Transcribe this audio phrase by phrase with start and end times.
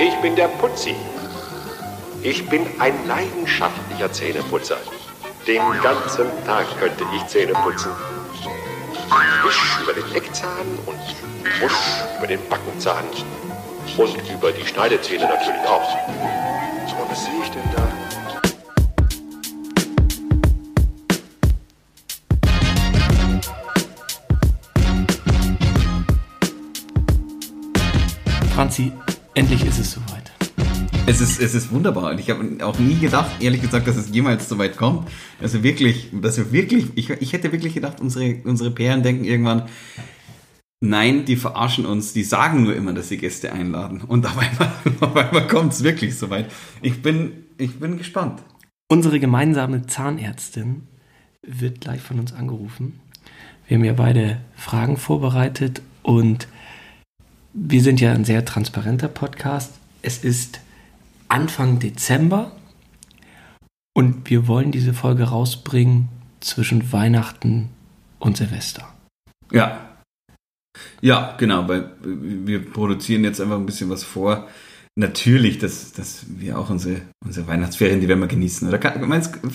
[0.00, 0.94] Ich bin der Putzi.
[2.22, 4.76] Ich bin ein leidenschaftlicher Zähneputzer.
[5.44, 7.90] Den ganzen Tag könnte ich Zähne putzen.
[9.42, 11.00] Wisch über den Eckzahn und
[11.60, 11.72] wusch
[12.16, 13.04] über den Backenzahn.
[13.96, 15.90] Und über die Schneidezähne natürlich auch.
[16.86, 17.88] So, was sehe ich denn da?
[28.54, 28.92] Franzi,
[29.38, 30.32] endlich ist es soweit.
[31.06, 32.10] Es ist, es ist wunderbar.
[32.10, 35.08] Und ich habe auch nie gedacht, ehrlich gesagt, dass es jemals so weit kommt.
[35.40, 39.68] Also wirklich, dass wir wirklich, ich, ich hätte wirklich gedacht, unsere, unsere Pären denken irgendwann,
[40.80, 44.00] nein, die verarschen uns, die sagen nur immer, dass sie Gäste einladen.
[44.00, 46.50] Und auf einmal, auf einmal kommt es wirklich so weit.
[46.82, 48.42] Ich bin, ich bin gespannt.
[48.88, 50.88] Unsere gemeinsame Zahnärztin
[51.46, 52.98] wird gleich von uns angerufen.
[53.68, 56.48] Wir haben ja beide Fragen vorbereitet und
[57.52, 59.74] wir sind ja ein sehr transparenter Podcast.
[60.02, 60.60] Es ist
[61.28, 62.52] Anfang Dezember
[63.94, 66.08] und wir wollen diese Folge rausbringen
[66.40, 67.70] zwischen Weihnachten
[68.18, 68.92] und Silvester.
[69.50, 69.84] Ja.
[71.00, 74.48] Ja, genau, weil wir produzieren jetzt einfach ein bisschen was vor.
[74.96, 78.68] Natürlich, dass, dass wir auch unsere, unsere Weihnachtsferien, die werden wir genießen.
[78.68, 79.48] Oder kann, meinst du,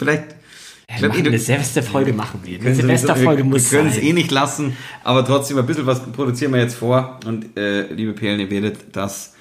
[0.98, 1.16] vielleicht.
[1.16, 2.60] Ja, glaub, eine Silvesterfolge machen wir.
[2.60, 6.54] Eine Silvesterfolge muss Wir können es eh nicht lassen, aber trotzdem ein bisschen was produzieren
[6.54, 7.20] wir jetzt vor.
[7.26, 9.34] Und äh, liebe Perlen, ihr werdet das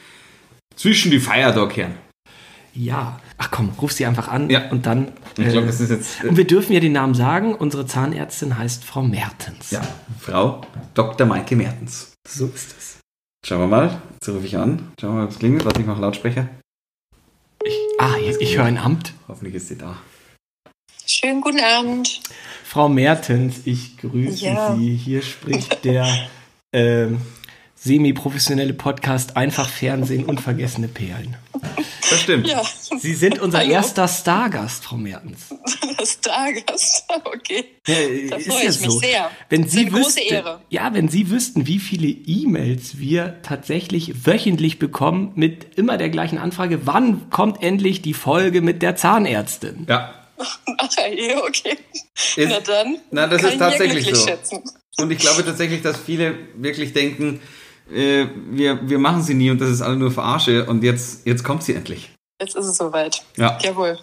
[0.77, 1.95] zwischen die Feiertag hören.
[2.75, 3.21] Ja.
[3.39, 4.71] Ach komm, ruf sie einfach an Ja.
[4.71, 5.13] und dann.
[5.37, 6.25] Ich glaube, das ist jetzt.
[6.25, 7.55] Äh, und wir dürfen ja den Namen sagen.
[7.55, 9.71] Unsere Zahnärztin heißt Frau Mertens.
[9.73, 9.83] ja,
[10.21, 10.61] Frau
[10.95, 11.27] Dr.
[11.27, 12.13] Maike Mertens.
[12.27, 12.99] So ist es.
[13.45, 14.01] Schauen wir mal.
[14.13, 14.93] Jetzt rufe ich an.
[15.01, 15.65] Schauen wir mal, ob es klingelt.
[15.65, 16.49] Warte, ich mache Lautsprecher.
[17.65, 19.13] Ich, ah, ich, ich höre ein Amt.
[19.29, 19.97] Hoffentlich ist sie da.
[21.25, 22.21] Schönen guten Abend.
[22.65, 24.75] Frau Mertens, ich grüße Ja.
[24.77, 24.97] Sie.
[24.97, 26.07] Hier spricht der
[26.73, 27.21] ähm,
[27.77, 31.37] semi-professionelle Podcast Einfach Fernsehen, unvergessene Perlen.
[32.11, 32.49] Das stimmt.
[32.49, 32.63] Ja,
[32.99, 33.71] Sie sind unser Hallo.
[33.71, 35.55] erster Stargast, Frau Mertens.
[36.05, 37.05] Stargast.
[37.25, 37.65] Okay.
[37.87, 37.95] Ja,
[38.31, 38.99] Da ist freue ja ich mich so.
[38.99, 39.31] sehr.
[39.49, 40.61] Wenn Das ist Sie eine große wüssten, Ehre.
[40.71, 46.39] Ja, wenn Sie wüssten, wie viele E-Mails wir tatsächlich wöchentlich bekommen mit immer der gleichen
[46.39, 49.87] Anfrage, wann kommt endlich die Folge mit der Zahnärztin?
[49.89, 50.15] Ja.
[50.79, 51.77] Ach je, okay.
[52.37, 52.99] Ist- Na dann.
[53.11, 54.27] Na, das kann ist tatsächlich so.
[54.27, 54.63] Schätzen.
[54.99, 57.41] Und ich glaube tatsächlich, dass viele wirklich denken,
[57.93, 61.45] äh, wir, wir machen sie nie und das ist alle nur Verarsche und jetzt, jetzt
[61.45, 62.11] kommt sie endlich.
[62.41, 63.23] Jetzt ist es soweit.
[63.37, 63.59] Ja.
[63.63, 63.99] Jawohl.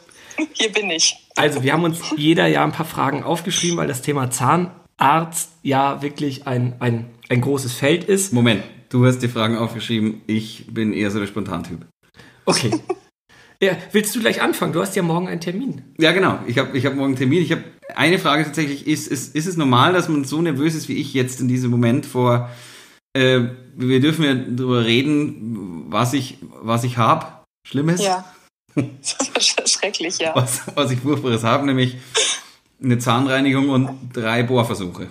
[0.54, 1.16] Hier bin ich.
[1.36, 6.02] Also, wir haben uns jeder ja ein paar Fragen aufgeschrieben, weil das Thema Zahnarzt ja
[6.02, 8.32] wirklich ein, ein, ein großes Feld ist.
[8.34, 11.86] Moment, du hast die Fragen aufgeschrieben, ich bin eher so der Spontantyp.
[12.46, 12.72] Okay.
[13.62, 14.72] Ja, willst du gleich anfangen?
[14.72, 15.84] Du hast ja morgen einen Termin.
[16.00, 16.40] Ja, genau.
[16.48, 17.44] Ich habe ich hab morgen einen Termin.
[17.44, 18.88] Ich habe eine Frage tatsächlich.
[18.88, 21.70] Ist, ist, ist es normal, dass man so nervös ist wie ich jetzt in diesem
[21.70, 22.50] Moment vor.
[23.14, 23.42] Äh,
[23.76, 27.26] wir dürfen ja darüber reden, was ich, was ich habe.
[27.68, 28.02] Schlimmes.
[28.02, 28.24] Ja.
[29.66, 30.34] Schrecklich, ja.
[30.36, 31.98] Was, was ich Furchtbares habe, nämlich
[32.82, 35.10] eine Zahnreinigung und drei Bohrversuche.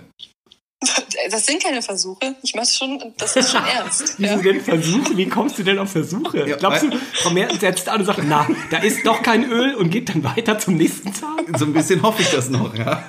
[1.29, 2.35] Das sind keine Versuche.
[2.43, 4.15] Ich mache schon, das ist schon ernst.
[4.17, 4.41] Wieso Ja.
[4.41, 5.17] denn Versuche?
[5.17, 6.47] Wie kommst du denn auf Versuche?
[6.47, 9.75] Ja, Glaubst du, Frau Mertens setzt an und sagt, na, da ist doch kein Öl
[9.75, 11.45] und geht dann weiter zum nächsten Zahn?
[11.57, 13.03] So ein bisschen hoffe ich das noch, ja.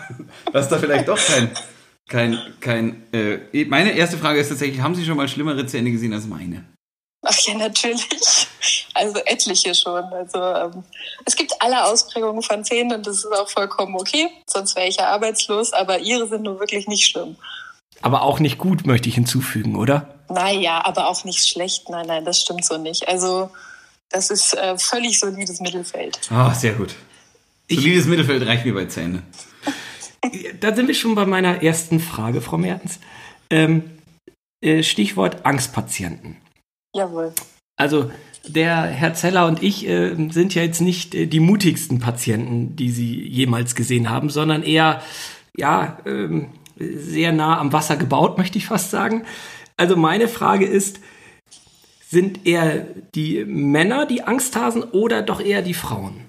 [0.53, 1.51] Dass da vielleicht doch kein.
[2.09, 6.13] Kein, kein, äh, meine erste Frage ist tatsächlich, haben Sie schon mal schlimmere Zähne gesehen
[6.13, 6.65] als meine?
[7.23, 8.49] Ach ja, natürlich.
[8.95, 10.03] Also etliche schon.
[10.13, 10.85] Also ähm,
[11.25, 14.27] es gibt alle Ausprägungen von Zähnen und das ist auch vollkommen okay.
[14.49, 15.73] Sonst wäre ich ja arbeitslos.
[15.73, 17.37] Aber ihre sind nur wirklich nicht schlimm.
[18.03, 20.15] Aber auch nicht gut, möchte ich hinzufügen, oder?
[20.29, 21.89] Naja, aber auch nicht schlecht.
[21.91, 23.09] Nein, nein, das stimmt so nicht.
[23.09, 23.51] Also
[24.09, 26.21] das ist äh, völlig solides Mittelfeld.
[26.31, 26.95] Ah, sehr gut.
[27.71, 29.23] Solides Mittelfeld reicht mir bei Zähne.
[30.61, 32.99] Da sind wir schon bei meiner ersten Frage, Frau Mertens.
[33.51, 33.91] Ähm,
[34.61, 36.37] äh, Stichwort Angstpatienten.
[36.95, 37.33] Jawohl.
[37.77, 38.11] Also
[38.47, 42.91] der Herr Zeller und ich äh, sind ja jetzt nicht äh, die mutigsten Patienten, die
[42.91, 45.03] Sie jemals gesehen haben, sondern eher
[45.57, 49.25] ja ähm, sehr nah am Wasser gebaut, möchte ich fast sagen.
[49.77, 51.01] Also meine Frage ist,
[52.09, 56.27] sind eher die Männer die Angsthasen oder doch eher die Frauen?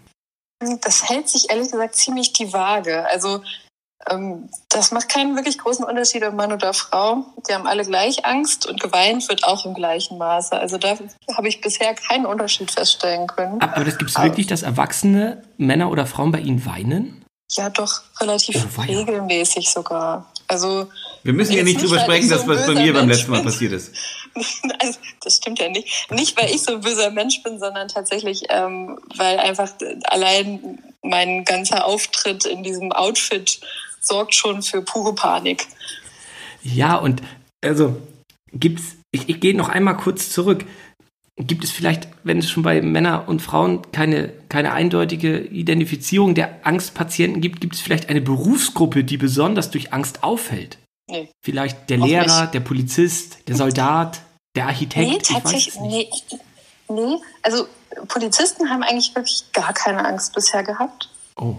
[0.84, 3.06] Das hält sich ehrlich gesagt ziemlich die Waage.
[3.08, 3.42] Also
[4.10, 7.26] ähm, das macht keinen wirklich großen Unterschied, ob Mann oder Frau.
[7.48, 10.58] Die haben alle gleich Angst und geweint wird auch im gleichen Maße.
[10.58, 10.98] Also da
[11.36, 13.62] habe ich bisher keinen Unterschied feststellen können.
[13.62, 17.26] Aber das gibt es wirklich, dass erwachsene Männer oder Frauen bei Ihnen weinen?
[17.52, 20.32] Ja, doch relativ Oh, regelmäßig sogar.
[20.52, 20.92] Also
[21.24, 23.46] Wir müssen ja nicht drüber sprechen, so dass was bei mir beim letzten Mal bin.
[23.46, 23.94] passiert ist.
[24.80, 26.10] Also, das stimmt ja nicht.
[26.10, 29.70] Nicht, weil ich so ein böser Mensch bin, sondern tatsächlich, ähm, weil einfach
[30.06, 33.60] allein mein ganzer Auftritt in diesem Outfit
[34.00, 35.68] sorgt schon für pure Panik.
[36.64, 37.22] Ja, und
[37.62, 37.98] also
[38.54, 40.66] gibt's, ich, ich gehe noch einmal kurz zurück.
[41.38, 46.66] Gibt es vielleicht, wenn es schon bei Männern und Frauen keine, keine eindeutige Identifizierung der
[46.66, 50.78] Angstpatienten gibt, gibt es vielleicht eine Berufsgruppe, die besonders durch Angst auffällt?
[51.10, 51.30] Nee.
[51.44, 52.54] Vielleicht der Auch Lehrer, nicht.
[52.54, 54.22] der Polizist, der Soldat,
[54.56, 55.10] der Architekt?
[55.10, 56.10] Nee, ich weiß tatsächlich, nee,
[56.90, 57.18] nee.
[57.42, 57.66] Also
[58.08, 61.10] Polizisten haben eigentlich wirklich gar keine Angst bisher gehabt.
[61.36, 61.56] Oh.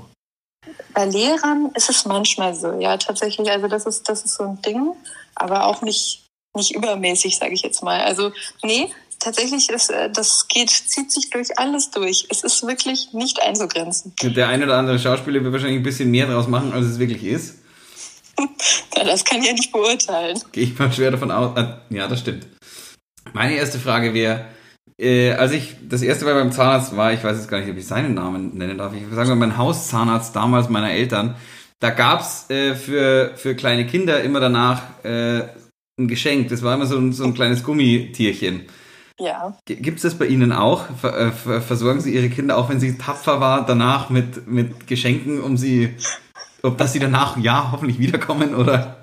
[0.94, 3.50] Bei Lehrern ist es manchmal so, ja, tatsächlich.
[3.50, 4.94] Also das ist, das ist so ein Ding,
[5.34, 6.24] aber auch nicht,
[6.56, 8.00] nicht übermäßig, sage ich jetzt mal.
[8.00, 8.32] Also
[8.62, 8.90] nee,
[9.22, 12.26] tatsächlich ist, äh, das geht, zieht sich durch alles durch.
[12.30, 14.14] Es ist wirklich nicht einzugrenzen.
[14.22, 17.24] Der eine oder andere Schauspieler wird wahrscheinlich ein bisschen mehr draus machen, als es wirklich
[17.24, 17.58] ist.
[18.96, 20.38] Ja, das kann ich ja nicht beurteilen.
[20.52, 21.56] Gehe ich mal schwer davon aus.
[21.56, 22.46] Äh, ja, das stimmt.
[23.32, 24.44] Meine erste Frage wäre,
[24.98, 27.76] äh, als ich das erste Mal beim Zahnarzt war, ich weiß jetzt gar nicht, ob
[27.76, 31.36] ich seinen Namen nennen darf, ich sagen wir mein Hauszahnarzt damals meiner Eltern,
[31.80, 35.42] da gab's äh, für, für kleine Kinder immer danach äh,
[35.98, 36.48] ein Geschenk.
[36.48, 38.66] Das war immer so ein, so ein kleines Gummitierchen.
[39.18, 39.56] Ja.
[39.66, 40.84] G- Gibt's das bei Ihnen auch?
[41.02, 45.40] Äh, ver, versorgen Sie Ihre Kinder, auch wenn sie tapfer war, danach mit, mit Geschenken,
[45.40, 45.94] um sie,
[46.62, 48.98] ob dass sie danach ja hoffentlich wiederkommen oder?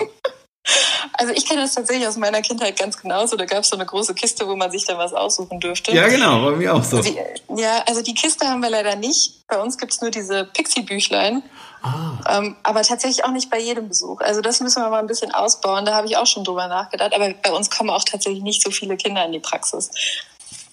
[1.20, 3.36] Also ich kenne das tatsächlich aus meiner Kindheit ganz genauso.
[3.36, 5.92] Da gab es so eine große Kiste, wo man sich dann was aussuchen dürfte.
[5.92, 7.02] Ja, genau, bei mir auch so.
[7.02, 7.18] Die,
[7.58, 9.46] ja, also die Kiste haben wir leider nicht.
[9.50, 11.44] Bei uns gibt's nur diese Pixie-Büchlein.
[11.82, 12.38] Ah.
[12.38, 14.22] Ähm, aber tatsächlich auch nicht bei jedem Besuch.
[14.22, 15.84] Also das müssen wir mal ein bisschen ausbauen.
[15.84, 17.14] Da habe ich auch schon drüber nachgedacht.
[17.14, 19.92] Aber bei uns kommen auch tatsächlich nicht so viele Kinder in die Praxis.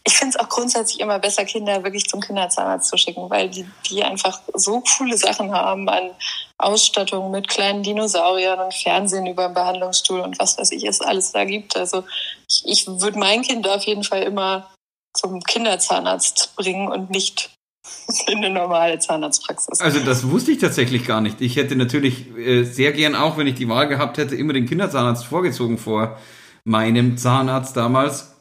[0.06, 3.66] Ich finde es auch grundsätzlich immer besser, Kinder wirklich zum Kinderzahnarzt zu schicken, weil die,
[3.90, 6.12] die einfach so coole Sachen haben an
[6.58, 11.32] Ausstattung mit kleinen Dinosauriern und Fernsehen über den Behandlungsstuhl und was weiß ich, es alles
[11.32, 11.76] da gibt.
[11.76, 12.04] Also
[12.48, 14.70] ich, ich würde mein Kind auf jeden Fall immer
[15.12, 17.50] zum Kinderzahnarzt bringen und nicht
[18.28, 19.80] in eine normale Zahnarztpraxis.
[19.80, 21.40] Also das wusste ich tatsächlich gar nicht.
[21.40, 24.66] Ich hätte natürlich äh, sehr gern, auch wenn ich die Wahl gehabt hätte, immer den
[24.66, 26.16] Kinderzahnarzt vorgezogen vor
[26.64, 28.35] meinem Zahnarzt damals.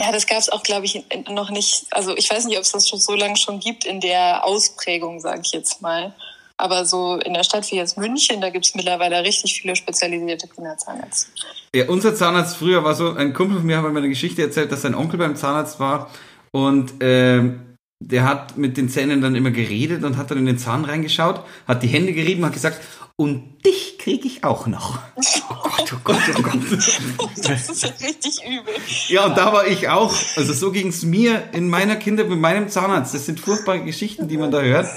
[0.00, 1.86] Ja, das gab es auch, glaube ich, noch nicht.
[1.90, 5.20] Also ich weiß nicht, ob es das schon so lange schon gibt in der Ausprägung,
[5.20, 6.12] sage ich jetzt mal.
[6.56, 10.46] Aber so in der Stadt wie jetzt München, da gibt es mittlerweile richtig viele spezialisierte
[10.48, 11.30] Kinderzahnärzte.
[11.74, 14.70] Ja, unser Zahnarzt früher war so, ein Kumpel von mir hat mir eine Geschichte erzählt,
[14.70, 16.10] dass sein Onkel beim Zahnarzt war
[16.52, 20.58] und ähm, der hat mit den Zähnen dann immer geredet und hat dann in den
[20.58, 22.80] Zahn reingeschaut, hat die Hände gerieben, hat gesagt,
[23.16, 24.98] und dich kriege ich auch noch.
[25.50, 27.28] Oh Gott, oh Gott, oh Gott.
[27.48, 28.74] Das ist ja richtig übel.
[29.08, 30.14] Ja, und da war ich auch.
[30.36, 33.14] Also so ging's mir in meiner Kindheit mit meinem Zahnarzt.
[33.14, 34.88] Das sind furchtbare Geschichten, die man da hört.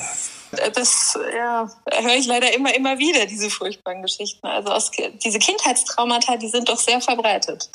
[0.73, 4.45] Das ja, höre ich leider immer, immer wieder, diese furchtbaren Geschichten.
[4.47, 4.91] Also aus,
[5.23, 7.69] diese Kindheitstraumata, die sind doch sehr verbreitet.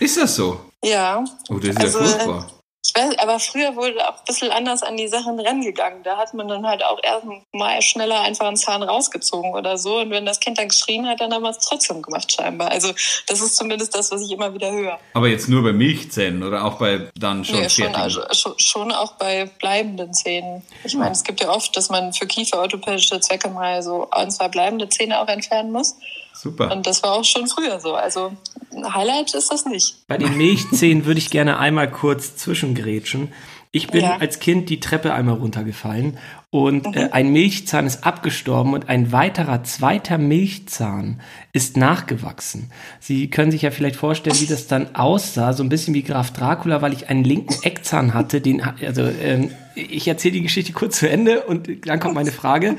[0.00, 0.60] Ist das so?
[0.84, 2.50] Ja, Oh, das ist Also, ja furchtbar.
[2.84, 6.02] Ich weiß, aber früher wurde auch ein bisschen anders an die Sachen rangegangen.
[6.02, 9.98] Da hat man dann halt auch erst mal schneller einfach einen Zahn rausgezogen oder so.
[9.98, 12.72] Und wenn das Kind dann geschrien hat, dann haben wir es trotzdem gemacht scheinbar.
[12.72, 12.92] Also
[13.28, 14.98] das ist zumindest das, was ich immer wieder höre.
[15.14, 18.92] Aber jetzt nur bei Milchzähnen oder auch bei dann schon Nee, schon, also, schon, schon
[18.92, 20.62] auch bei bleibenden Zähnen.
[20.82, 24.48] Ich meine, es gibt ja oft, dass man für kieferorthopädische Zwecke mal so ein, zwei
[24.48, 25.94] bleibende Zähne auch entfernen muss.
[26.34, 26.72] Super.
[26.72, 27.94] Und das war auch schon früher so.
[27.94, 28.32] Also
[28.74, 29.96] ein Highlight ist das nicht.
[30.08, 33.32] Bei den Milchzähnen würde ich gerne einmal kurz zwischengrätschen.
[33.70, 34.16] Ich bin Ja.
[34.18, 36.18] als Kind die Treppe einmal runtergefallen
[36.52, 41.18] und äh, ein Milchzahn ist abgestorben und ein weiterer zweiter Milchzahn
[41.54, 42.70] ist nachgewachsen.
[43.00, 46.30] Sie können sich ja vielleicht vorstellen, wie das dann aussah, so ein bisschen wie Graf
[46.30, 50.98] Dracula, weil ich einen linken Eckzahn hatte, den also ähm, ich erzähle die Geschichte kurz
[50.98, 52.76] zu Ende und dann kommt meine Frage.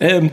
[0.00, 0.32] ähm,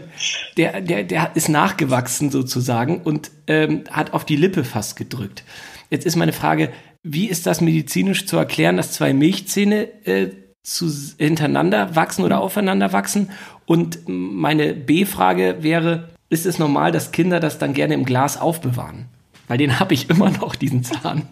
[0.58, 5.44] der, der, der ist nachgewachsen sozusagen und ähm, hat auf die Lippe fast gedrückt.
[5.92, 6.72] Jetzt ist meine Frage,
[7.04, 10.30] wie ist das medizinisch zu erklären, dass zwei Milchzähne äh,
[10.63, 13.32] zu, hintereinander wachsen oder aufeinander wachsen?
[13.66, 19.06] Und meine B-Frage wäre, ist es normal, dass Kinder das dann gerne im Glas aufbewahren?
[19.48, 21.28] Weil den habe ich immer noch, diesen Zahn.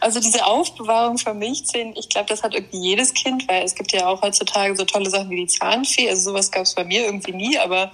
[0.00, 3.92] Also diese Aufbewahrung von Milchzähnen, ich glaube, das hat irgendwie jedes Kind, weil es gibt
[3.92, 6.08] ja auch heutzutage so tolle Sachen wie die Zahnfee.
[6.08, 7.92] Also sowas gab es bei mir irgendwie nie, aber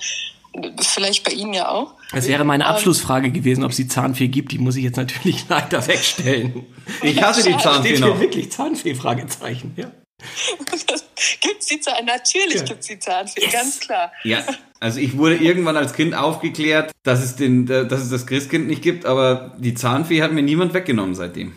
[0.81, 1.95] vielleicht bei Ihnen ja auch.
[2.13, 4.53] Das wäre meine Ähm, Abschlussfrage gewesen, ob es die Zahnfee gibt.
[4.53, 6.67] Die muss ich jetzt natürlich leider wegstellen.
[7.03, 7.57] Ich hasse die.
[7.57, 8.21] Zahnfee Steht hier noch.
[8.21, 8.95] wirklich Zahnfee?
[8.95, 9.73] Fragezeichen.
[9.77, 9.91] Ja.
[11.41, 12.05] gibt's die Zahnfee?
[12.05, 12.63] Natürlich Ja.
[12.65, 14.11] gibt's die Zahnfee, ganz klar.
[14.25, 14.43] Ja,
[14.81, 18.83] also ich wurde irgendwann als Kind aufgeklärt, dass es, den, dass es das Christkind nicht
[18.83, 21.53] gibt, aber die Zahnfee hat mir niemand weggenommen seitdem.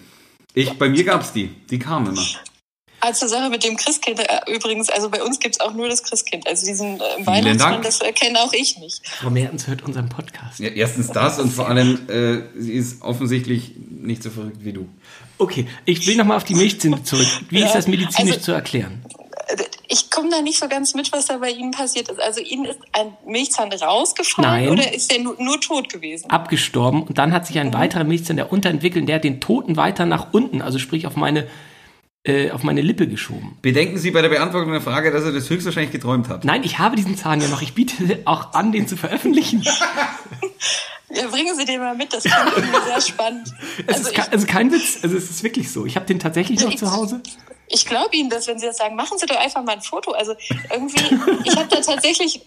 [0.54, 1.48] Ich, bei mir gab's die.
[1.70, 2.22] Die kam immer.
[3.02, 6.48] Also Sache mit dem Christkind äh, übrigens, also bei uns gibt's auch nur das Christkind.
[6.48, 7.26] Also diesen äh.
[7.26, 9.06] Weihnachtsmann, das erkenne auch ich nicht.
[9.08, 10.60] Frau Mertens hört unseren Podcast.
[10.60, 14.88] Ja, erstens das und vor allem, äh, sie ist offensichtlich nicht so verrückt wie du.
[15.40, 17.28] Okay, ich will nochmal auf die Milchzähne zurück.
[17.50, 19.04] Wie Ja, ist das medizinisch also- zu erklären?
[19.48, 22.20] Äh, ich komme da nicht so ganz mit, was da bei Ihnen passiert ist.
[22.22, 24.70] Also Ihnen ist ein Milchzahn rausgefallen Nein.
[24.70, 26.30] oder ist der nur, nur tot gewesen?
[26.30, 30.06] Abgestorben und dann hat sich ein weiterer Milchzahn, der unterentwickelt, der hat den Toten weiter
[30.06, 31.48] nach unten, also sprich auf meine,
[32.24, 33.58] äh, auf meine Lippe geschoben.
[33.62, 36.44] Bedenken Sie bei der Beantwortung der Frage, dass er das höchstwahrscheinlich geträumt hat.
[36.46, 37.62] Nein, ich habe diesen Zahn ja noch.
[37.62, 39.64] Ich biete auch an, den zu veröffentlichen.
[41.14, 43.54] Ja, bringen Sie den mal mit, das klingt irgendwie sehr spannend.
[43.86, 45.86] Es Also ist ich, ke- also kein Witz, also es ist wirklich so.
[45.86, 47.22] Ich habe den tatsächlich noch Ich- zu Hause.
[47.68, 48.96] ich glaube Ihnen das, wenn Sie das sagen.
[48.96, 50.12] Machen Sie doch einfach mal ein Foto.
[50.12, 50.36] Also
[50.72, 51.04] irgendwie,
[51.44, 52.42] ich habe da tatsächlich,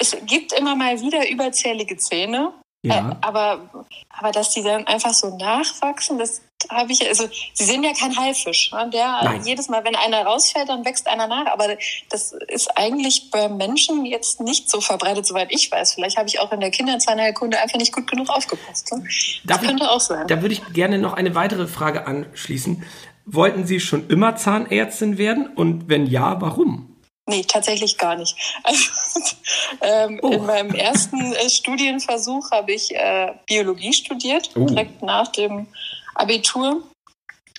[0.00, 2.52] es gibt immer mal wieder überzählige Zähne.
[2.84, 3.10] Ja.
[3.12, 3.70] Äh, aber,
[4.08, 8.16] aber dass die dann einfach so nachwachsen, das habe ich, also sie sind ja kein
[8.16, 8.70] Haifisch.
[8.72, 8.90] Ne?
[8.92, 9.42] Der Nein.
[9.44, 11.46] jedes Mal, wenn einer rausfällt, dann wächst einer nach.
[11.46, 11.76] Aber
[12.10, 15.94] das ist eigentlich bei Menschen jetzt nicht so verbreitet, soweit ich weiß.
[15.94, 18.92] Vielleicht habe ich auch in der Kinderzahnheilkunde einfach nicht gut genug aufgepasst.
[18.92, 19.02] Ne?
[19.04, 20.26] Das Darf ich- könnte auch sein.
[20.26, 22.84] Da würde ich gerne noch eine weitere Frage anschließen.
[23.24, 25.46] Wollten Sie schon immer Zahnärztin werden?
[25.54, 26.88] Und wenn ja, warum?
[27.26, 28.34] Nee, tatsächlich gar nicht.
[28.64, 28.82] Also,
[29.80, 30.32] ähm, Oh.
[30.32, 34.64] In meinem ersten äh, Studienversuch habe ich äh, Biologie studiert, Oh.
[34.66, 35.68] direkt nach dem
[36.14, 36.82] Abitur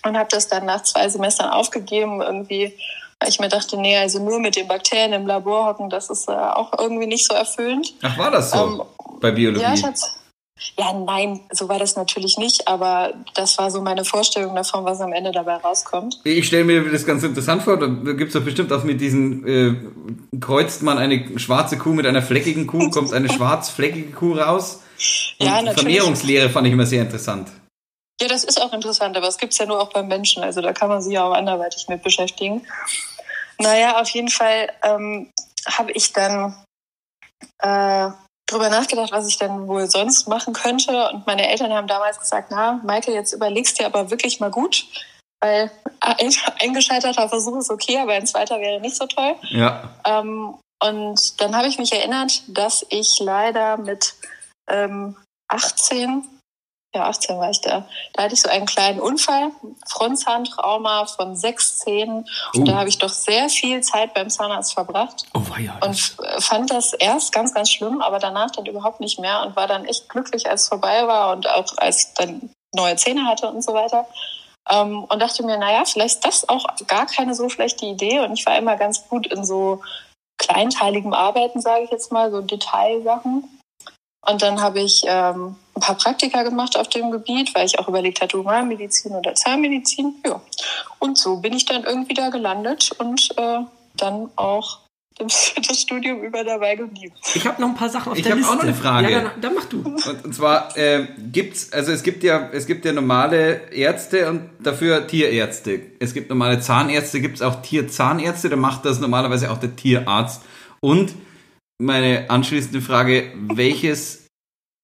[0.05, 2.73] und habe das dann nach zwei Semestern aufgegeben, irgendwie,
[3.19, 6.27] weil ich mir dachte, nee, also nur mit den Bakterien im Labor hocken, das ist
[6.27, 7.93] äh, auch irgendwie nicht so erfüllend.
[8.01, 8.57] Ach, war das so?
[8.57, 8.81] Ähm,
[9.19, 9.63] bei Biologie?
[9.63, 10.19] Ja, Schatz.
[10.77, 15.01] Ja, nein, so war das natürlich nicht, aber das war so meine Vorstellung davon, was
[15.01, 16.21] am Ende dabei rauskommt.
[16.23, 19.47] Ich stelle mir das ganz interessant vor, da gibt es doch bestimmt auch mit diesen,
[19.47, 24.81] äh, kreuzt man eine schwarze Kuh mit einer fleckigen Kuh, kommt eine schwarz-fleckige Kuh raus.
[25.39, 25.79] Und Ja, natürlich.
[25.79, 27.49] Vermehrungslehre fand ich immer sehr interessant.
[28.23, 30.71] Ja, das ist auch interessant, aber es gibt's ja nur auch beim Menschen, also da
[30.71, 32.65] kann man sich ja auch anderweitig mit beschäftigen.
[33.57, 35.33] Naja, auf jeden Fall ähm,
[35.67, 36.55] habe ich dann
[37.59, 38.11] äh,
[38.47, 41.09] drüber nachgedacht, was ich denn wohl sonst machen könnte.
[41.09, 44.85] Und meine Eltern haben damals gesagt, na, Michael, jetzt überlegst dir aber wirklich mal gut,
[45.41, 49.35] weil ein, ein gescheiterter Versuch ist okay, aber ein zweiter wäre nicht so toll.
[49.49, 49.89] Ja.
[50.05, 54.15] Ähm, und dann habe ich mich erinnert, dass ich leider mit
[54.69, 55.17] ähm,
[55.49, 56.32] 18,
[56.95, 59.51] ja 18 war ich da, da hatte ich so einen kleinen Unfall,
[59.87, 62.27] Frontzahntrauma von sechs Zähnen.
[62.53, 62.63] Und Uh.
[62.65, 65.77] da habe ich doch sehr viel Zeit beim Zahnarzt verbracht Oh, weia.
[65.83, 69.55] und äh, fand das erst ganz, ganz schlimm, aber danach dann überhaupt nicht mehr und
[69.55, 73.25] war dann echt glücklich, als es vorbei war und auch als ich dann neue Zähne
[73.25, 74.05] hatte und so weiter.
[74.69, 78.19] Ähm, und dachte mir, naja, vielleicht ist das auch gar keine so schlechte Idee.
[78.21, 79.81] Und ich war immer ganz gut in so
[80.37, 83.43] kleinteiligem Arbeiten, sage ich jetzt mal, so Detailsachen.
[84.25, 87.87] Und dann habe ich ähm, ein paar Praktika gemacht auf dem Gebiet, weil ich auch
[87.87, 90.15] überlegt hatte, Humanmedizin oder Zahnmedizin.
[90.25, 90.41] Ja.
[90.99, 93.59] Und so bin ich dann irgendwie da gelandet und äh,
[93.97, 94.79] dann auch
[95.19, 97.13] das, Studium über dabei geblieben.
[97.35, 98.51] Ich habe noch ein paar Sachen auf Ich der Liste.
[98.51, 99.11] auch noch eine Frage.
[99.11, 99.81] Ja, dann, dann mach du.
[99.81, 104.49] Und, und zwar äh, gibt's, also es gibt ja, es gibt ja normale Ärzte und
[104.59, 105.81] dafür Tierärzte.
[105.99, 110.41] Es gibt normale Zahnärzte, gibt es auch Tierzahnärzte, da macht das normalerweise auch der Tierarzt.
[110.79, 111.13] Und
[111.79, 114.27] meine anschließende Frage, welches,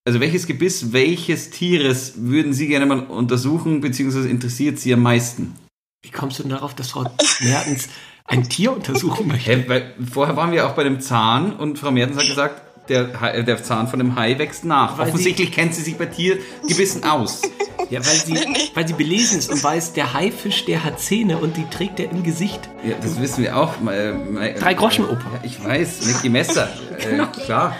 [0.06, 5.56] also welches Gebiss welches Tieres würden Sie gerne mal untersuchen, beziehungsweise interessiert Sie am meisten?
[6.02, 7.06] Wie kommst du denn darauf, dass Frau
[7.42, 7.90] Mertens
[8.26, 9.52] ein Tier untersuchen möchte?
[9.52, 13.20] Hä, weil vorher waren wir auch bei dem Zahn und Frau Mertens hat gesagt, der,
[13.22, 14.98] Hai- der Zahn von dem Hai wächst nach.
[14.98, 17.42] Weil sie- Offensichtlich kennt sie sich bei Tiergebissen aus.
[17.90, 18.36] Ja, weil sie,
[18.76, 22.12] weil sie belesen ist und weiß, der Haifisch, der hat Zähne und die trägt er
[22.12, 22.60] im Gesicht.
[22.84, 23.74] Ja, das wissen wir auch.
[23.88, 25.26] Äh, äh, Drei Groschen Oper.
[25.34, 26.70] Ja, ich weiß, Mickey Messer.
[27.00, 27.28] Äh, Genau.
[27.28, 27.76] Klar.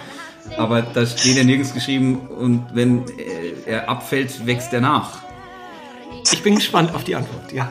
[0.58, 5.20] Aber da steht ja nirgends geschrieben, und wenn äh, er abfällt, wächst er nach.
[6.32, 7.70] Ich bin gespannt auf die Antwort, ja.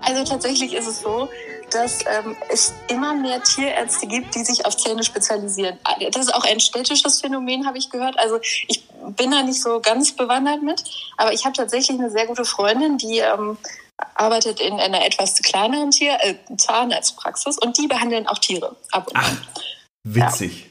[0.00, 1.28] Also tatsächlich ist es so,
[1.70, 5.78] dass ähm, es immer mehr Tierärzte gibt, die sich auf Zähne spezialisieren.
[6.12, 8.18] Das ist auch ein städtisches Phänomen, habe ich gehört.
[8.18, 10.82] Also ich bin da nicht so ganz bewandert mit,
[11.16, 13.58] aber ich habe tatsächlich eine sehr gute Freundin, die ähm,
[14.14, 19.16] arbeitet in einer etwas kleineren Tier äh, Zahnarztpraxis und die behandeln auch Tiere ab und
[19.16, 19.46] an.
[20.04, 20.70] Witzig.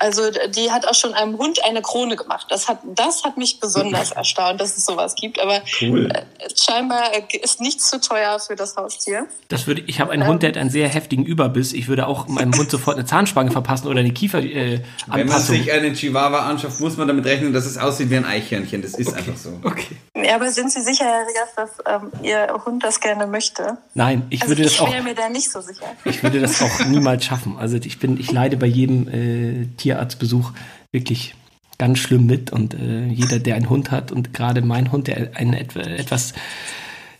[0.00, 0.22] Also
[0.54, 2.46] die hat auch schon einem Hund eine Krone gemacht.
[2.48, 5.38] Das hat, das hat mich besonders erstaunt, dass es sowas gibt.
[5.40, 6.10] Aber Cool.
[6.10, 6.22] äh,
[6.58, 9.26] scheinbar äh, ist nichts zu teuer für das Haustier.
[9.48, 11.72] Das würde, ich habe einen Hund, der hat einen sehr heftigen Überbiss.
[11.72, 15.40] Ich würde auch meinem Hund sofort eine Zahnspange verpassen oder eine Kiefer äh, Wenn man
[15.40, 18.82] sich einen Chihuahua anschaut, muss man damit rechnen, dass es aussieht wie ein Eichhörnchen.
[18.82, 19.60] Das ist einfach so.
[19.62, 19.96] Okay.
[20.24, 21.70] Ja, aber sind Sie sicher, Herr Rigas, dass
[22.02, 23.78] ähm, Ihr Hund das gerne möchte?
[23.94, 25.86] Nein, ich Also würde ich das auch, wäre mir da nicht so sicher.
[26.04, 27.56] ich würde das auch niemals schaffen.
[27.58, 30.52] Also ich bin, ich leide bei jedem äh, Tierarztbesuch
[30.92, 31.34] wirklich
[31.78, 35.30] ganz schlimm mit und äh, jeder, der einen Hund hat und gerade mein Hund, der
[35.36, 36.34] ein etwa- etwas,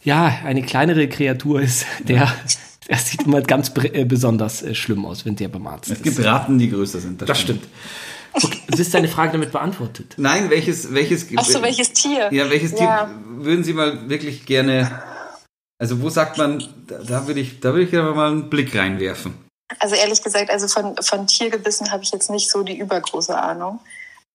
[0.03, 2.31] ja, eine kleinere Kreatur ist, der,
[2.89, 6.03] der sieht immer ganz äh, besonders äh, schlimm aus, wenn der beim Arzt Es ist.
[6.05, 7.23] gibt Ratten, die größer sind.
[7.23, 7.65] Das stimmt.
[8.33, 10.15] Okay, ist deine Frage damit beantwortet?
[10.17, 12.33] Nein, welches, welches Ach so, welches Tier?
[12.33, 13.07] Ja, welches Ja.
[13.07, 13.11] Tier
[13.45, 15.03] würden Sie mal wirklich gerne
[15.79, 18.75] Also wo sagt man, da, da würde ich, da würde ich aber mal einen Blick
[18.77, 19.35] reinwerfen.
[19.79, 23.81] Also ehrlich gesagt, also von, von Tiergebissen habe ich jetzt nicht so die übergroße Ahnung.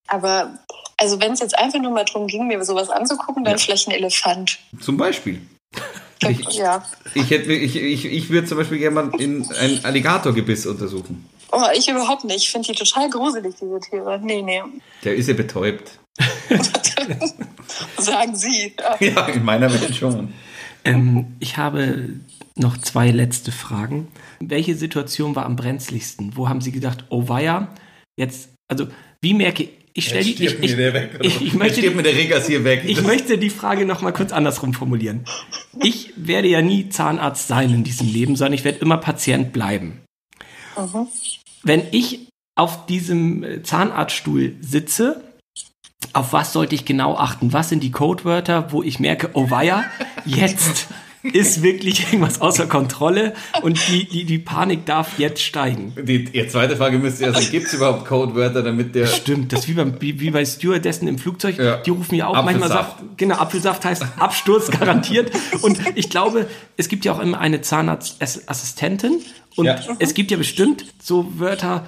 [0.08, 0.58] Aber
[0.98, 3.58] also wenn es jetzt einfach nur mal darum ging, mir sowas anzugucken, dann Ja.
[3.60, 4.60] vielleicht ein Elefant.
[4.80, 5.42] Zum Beispiel.
[6.28, 6.84] Ich- ja.
[7.14, 11.28] Ich, hätte, ich, ich, ich würde zum Beispiel gerne mal in ein Alligatorgebiss untersuchen.
[11.52, 12.38] Oh, ich überhaupt nicht.
[12.38, 14.20] Ich finde die total gruselig, diese Tiere.
[14.22, 14.62] Nee, nee.
[15.04, 16.00] Der ist ja betäubt.
[17.98, 18.74] Sagen Sie.
[19.00, 19.08] Ja.
[19.08, 20.34] Ja, in meiner Welt schon.
[20.84, 22.10] Ähm, ich habe
[22.56, 24.08] noch zwei letzte Fragen.
[24.40, 26.36] Welche Situation war am brenzligsten?
[26.36, 27.70] Wo haben Sie gedacht, oh weia,
[28.16, 28.88] jetzt, also
[29.22, 30.78] wie merke ich, stelle die, ich, ich,
[31.22, 32.84] ich, ich möchte mir der Regas hier weg.
[32.86, 35.24] Ich möchte die Frage noch mal kurz andersrum formulieren.
[35.82, 40.02] Ich werde ja nie Zahnarzt sein in diesem Leben, sondern ich werde immer Patient bleiben.
[40.78, 41.08] Mhm.
[41.64, 45.24] Wenn ich auf diesem äh, Zahnarztstuhl sitze,
[46.14, 47.54] auf was sollte ich genau achten?
[47.54, 49.84] Was sind die Codewörter, wo ich merke, oh weia,
[50.26, 50.88] jetzt
[51.34, 55.94] ist wirklich irgendwas außer Kontrolle und die, die, die Panik darf jetzt steigen.
[56.02, 59.08] Die, die zweite Frage müsste ja sein, gibt es überhaupt Codewörter, damit der...
[59.08, 61.58] Stimmt, das ist wie, beim, wie, wie bei Stewardessen im Flugzeug.
[61.58, 61.78] Ja.
[61.78, 62.70] Die rufen ja auch manchmal.
[62.70, 62.98] Saft.
[63.18, 65.32] Genau, Apfelsaft heißt Absturz garantiert.
[65.62, 69.22] Und ich glaube, es gibt ja auch immer eine Zahnarztassistentin.
[69.56, 69.80] Und Ja.
[70.00, 71.86] es gibt ja bestimmt so Wörter.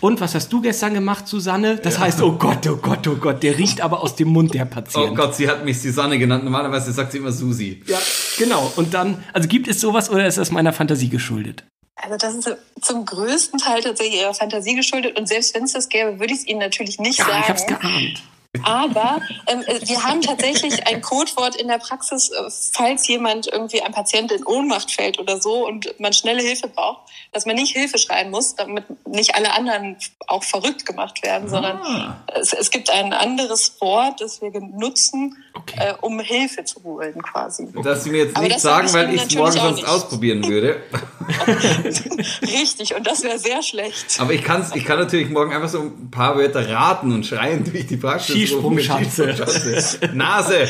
[0.00, 1.76] Und was hast du gestern gemacht, Susanne?
[1.76, 4.64] Das heißt, oh Gott, oh Gott, oh Gott, der riecht aber aus dem Mund der
[4.64, 5.10] Patient.
[5.10, 6.44] Oh Gott, sie hat mich Susanne genannt.
[6.44, 7.82] Normalerweise sagt sie immer Susi.
[7.86, 7.98] Ja,
[8.38, 8.72] genau.
[8.76, 11.64] Und dann, also gibt es sowas oder ist das meiner Fantasie geschuldet?
[11.96, 15.18] Also das ist zum größten Teil tatsächlich ihrer Fantasie geschuldet.
[15.18, 17.40] Und selbst wenn es das gäbe, würde ich es Ihnen natürlich nicht Ja, sagen.
[17.42, 18.22] ich hab's geahnt.
[18.64, 23.80] Aber ähm, äh, wir haben tatsächlich ein Codewort in der Praxis, äh, falls jemand irgendwie
[23.80, 27.72] ein Patient in Ohnmacht fällt oder so und man schnelle Hilfe braucht, dass man nicht
[27.72, 32.90] Hilfe schreien muss, damit nicht alle anderen auch verrückt gemacht werden, sondern es, es gibt
[32.90, 35.76] ein anderes Wort, das wir nutzen, Okay.
[35.80, 37.68] äh, um Hilfe zu holen quasi.
[37.82, 40.80] Dass sie mir jetzt nicht sagen, weil ich es morgen sonst ausprobieren würde.
[42.42, 44.18] Richtig, und das wäre sehr schlecht.
[44.20, 47.64] Aber ich, kann's, ich kann natürlich morgen einfach so ein paar Wörter raten und schreien
[47.64, 48.36] durch die Praxis.
[48.46, 49.34] Skisprungschanze.
[49.46, 50.10] Skisprungschanze.
[50.14, 50.68] Nase.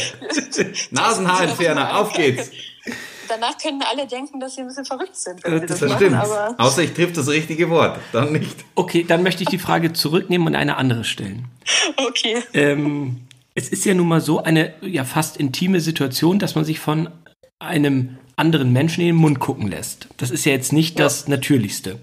[0.90, 1.98] Nasenhaarentferner.
[1.98, 2.50] Auf geht's.
[3.28, 6.00] Danach können alle denken, dass sie ein bisschen verrückt sind, wenn sie das, Das machen,
[6.00, 6.16] stimmt.
[6.16, 7.98] aber Außer ich triff das richtige Wort.
[8.12, 8.64] Dann nicht.
[8.74, 11.44] Okay, dann möchte ich die Frage zurücknehmen und eine andere stellen.
[11.96, 12.42] okay.
[12.54, 13.20] Ähm,
[13.54, 17.08] es ist ja nun mal so eine ja fast intime Situation, dass man sich von
[17.60, 20.08] einem anderen Menschen in den Mund gucken lässt.
[20.16, 22.00] Das ist ja jetzt nicht das Natürlichste.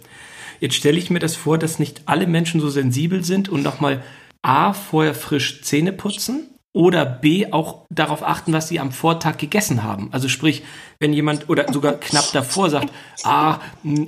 [0.62, 4.02] Jetzt stelle ich mir das vor, dass nicht alle Menschen so sensibel sind und nochmal
[4.48, 9.84] A, vorher frisch Zähne putzen oder B, auch darauf achten, was sie am Vortag gegessen
[9.84, 10.10] haben.
[10.12, 10.64] Also sprich,
[11.00, 13.60] wenn jemand oder sogar knapp davor sagt, ah,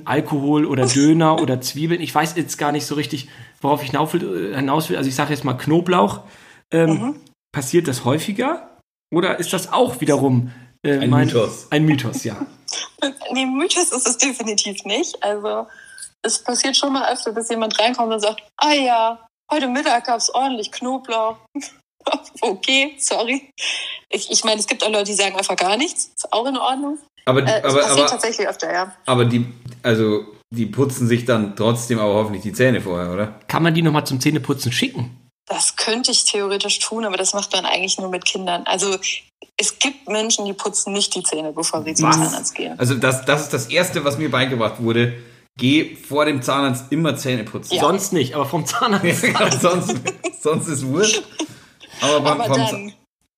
[0.04, 3.28] Alkohol oder Döner oder Zwiebeln, ich weiß jetzt gar nicht so richtig,
[3.60, 4.52] worauf ich hinaus will.
[4.52, 4.96] äh, hinaus will.
[4.96, 6.20] Also ich sage jetzt mal Knoblauch.
[6.72, 7.16] Ähm,
[7.52, 8.78] Passiert das häufiger?
[9.12, 11.66] Oder ist das auch wiederum äh, Ein Mythos.
[11.70, 12.36] Ein Mythos, ja.
[13.32, 15.22] Nee, Mythos ist es definitiv nicht.
[15.22, 15.66] Also
[16.22, 20.18] es passiert schon mal öfter, dass jemand reinkommt und sagt, ah ja, heute Mittag gab
[20.18, 21.36] es ordentlich Knoblauch.
[22.40, 23.50] okay, sorry.
[24.08, 26.10] Ich, ich meine, es gibt auch Leute, die sagen einfach gar nichts.
[26.16, 26.98] Ist auch in Ordnung.
[27.26, 28.96] Aber, die, Äh, aber, passiert aber, tatsächlich öfter, ja.
[29.06, 29.46] aber die,
[29.82, 33.40] also, die putzen sich dann trotzdem aber hoffentlich die Zähne vorher, oder?
[33.46, 35.16] Kann man die nochmal zum Zähneputzen schicken?
[35.46, 38.62] Das könnte ich theoretisch tun, aber das macht man eigentlich nur mit Kindern.
[38.66, 38.96] Also
[39.56, 42.10] es gibt Menschen, die putzen nicht die Zähne, bevor sie zum?
[42.10, 42.78] Zahnarzt gehen.
[42.78, 45.14] Also, das, das ist das Erste, was mir beigebracht wurde.
[45.60, 47.74] Geh vor dem Zahnarzt immer Zähne putzen.
[47.74, 47.82] Ja.
[47.82, 49.26] Sonst nicht, aber vom Zahnarzt.
[49.60, 49.94] sonst,
[50.40, 51.22] sonst ist wurscht.
[52.00, 52.92] Aber, beim, Aber vom, dann,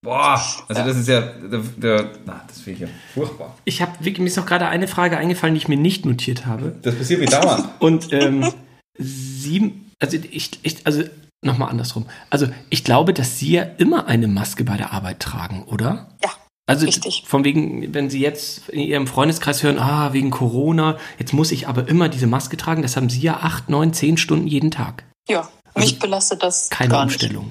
[0.04, 3.56] Boah, also das ist ja, der, der, na, das finde ich ja furchtbar.
[3.64, 6.74] Ich habe mir ist noch gerade eine Frage eingefallen, die ich mir nicht notiert habe.
[6.82, 7.68] Das passiert mir dauernd.
[7.78, 8.52] Und ähm,
[8.98, 11.04] sie, also ich, ich also
[11.40, 12.06] nochmal andersrum.
[12.30, 16.08] Also ich glaube, dass Sie ja immer eine Maske bei der Arbeit tragen, oder?
[16.22, 16.30] ja,
[16.66, 17.25] Also Richtig.
[17.27, 21.66] von wegen, wenn Sie jetzt in Ihrem Freundeskreis hören, ah, wegen Corona, jetzt muss ich
[21.66, 25.05] aber immer diese Maske tragen, das haben Sie ja acht, neun, zehn Stunden jeden Tag.
[25.29, 27.51] ja, mich belastet das Keine gar Umstellung.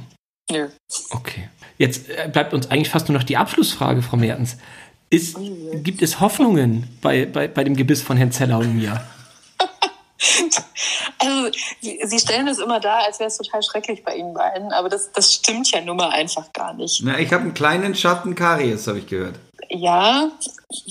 [0.49, 0.67] Nö.
[1.09, 1.49] Okay.
[1.77, 4.57] Jetzt äh, bleibt uns eigentlich fast nur noch die Abschlussfrage, Frau Mertens.
[5.09, 5.37] Ist,
[5.83, 9.01] gibt es Hoffnungen bei, bei, bei dem Gebiss von Herrn Zeller und mir?
[11.21, 14.89] Also, Sie stellen es immer da, als wäre es total schrecklich bei Ihnen beiden, aber
[14.89, 17.01] das, das stimmt ja nun mal einfach gar nicht.
[17.03, 19.35] Na, ich habe einen kleinen Schatten Karies, habe ich gehört.
[19.69, 20.29] Ja,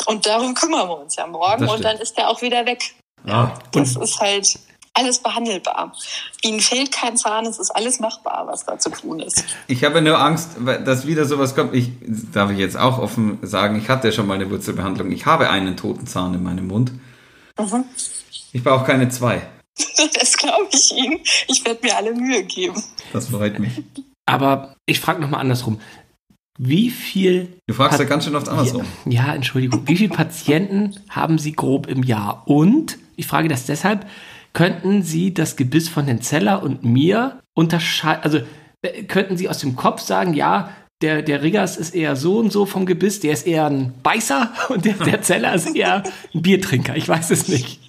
[0.07, 2.95] und darum kümmern wir uns ja morgen und dann ist der auch wieder weg.
[3.27, 3.51] Ah.
[3.73, 4.59] Das ist halt
[4.95, 5.93] alles behandelbar.
[6.43, 9.45] Ihnen fehlt kein Zahn, es ist alles machbar, was da zu tun ist.
[9.67, 10.51] Ich habe nur Angst,
[10.85, 11.75] dass wieder sowas kommt.
[11.75, 11.91] Ich
[12.33, 15.11] darf ich jetzt auch offen sagen, ich hatte schon mal eine Wurzelbehandlung.
[15.13, 16.93] Ich habe einen toten Zahn in meinem Mund.
[17.59, 17.85] Mhm.
[18.53, 19.43] Ich brauche keine zwei.
[20.19, 21.21] Das glaube ich Ihnen.
[21.49, 22.83] Ich werde mir alle Mühe geben.
[23.13, 23.83] Das freut mich.
[24.27, 25.81] Aber ich frage nochmal andersrum.
[26.59, 27.49] wie viel.
[27.67, 28.85] Du fragst Pat- ja ganz schön oft andersrum.
[29.07, 29.83] Ja, Entschuldigung.
[29.87, 32.43] Wie viele Patienten haben Sie grob im Jahr?
[32.47, 34.07] Und, ich frage das deshalb,
[34.53, 38.23] könnten Sie das Gebiss von Herrn Zeller und mir unterscheiden?
[38.25, 38.41] Also,
[38.83, 40.71] äh, könnten Sie aus dem Kopf sagen, ja,
[41.03, 44.53] der, der Riggers ist eher so und so vom Gebiss, der ist eher ein Beißer
[44.69, 46.03] und der, der Zeller ist eher
[46.35, 46.95] ein Biertrinker.
[46.97, 47.81] Ich weiß es nicht.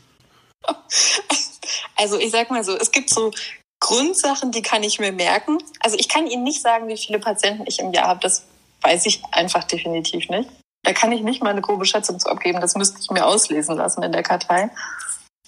[1.95, 3.31] Also ich sag mal so, es gibt so
[3.79, 5.57] Grundsachen, die kann ich mir merken.
[5.79, 8.19] Also ich kann Ihnen nicht sagen, wie viele Patienten ich im Jahr habe.
[8.21, 8.43] Das
[8.81, 10.49] weiß ich einfach definitiv nicht.
[10.83, 12.61] Da kann ich nicht mal eine grobe Schätzung zu abgeben.
[12.61, 14.69] Das müsste ich mir auslesen lassen in der Kartei.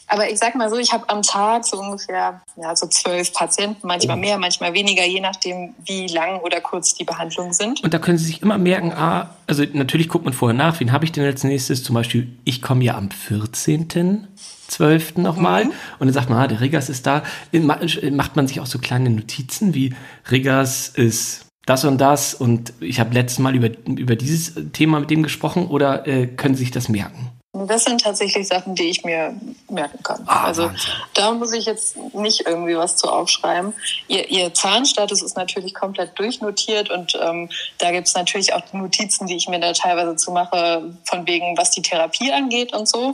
[0.08, 3.88] Aber ich sag mal so, ich habe am Tag so ungefähr ja, so zwölf Patienten,
[3.88, 7.84] manchmal mehr, manchmal weniger, je nachdem, wie lang oder kurz die Behandlungen sind.
[7.84, 10.92] Und da können Sie sich immer merken, ah, also natürlich guckt man vorher nach, wen
[10.92, 11.84] habe ich denn als nächstes?
[11.84, 15.20] Zum Beispiel, ich komme ja am 14.12.
[15.20, 15.64] nochmal.
[15.66, 15.74] Und
[16.08, 17.24] dann sagt man, ah, der Riggers ist da.
[17.52, 17.80] Ma-
[18.12, 19.94] Macht man sich auch so kleine Notizen wie
[20.30, 25.10] Riggers ist das und das und ich habe letztes Mal über, über dieses Thema mit
[25.10, 27.30] dem gesprochen oder äh, können Sie sich das merken?
[27.56, 29.40] Das sind tatsächlich Sachen, die ich mir
[29.70, 30.24] merken kann.
[30.26, 30.92] Ah, also Wahnsinn.
[31.14, 33.76] da muss ich jetzt nicht irgendwie was zu aufschreiben.
[34.08, 39.28] Ihr, ihr Zahnstatus ist natürlich komplett durchnotiert und ähm, da gibt es natürlich auch Notizen,
[39.28, 43.14] die ich mir da teilweise zu mache, von wegen, was die Therapie angeht und so.